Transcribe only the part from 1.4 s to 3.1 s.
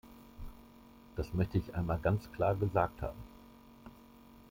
ich einmal ganz klar gesagt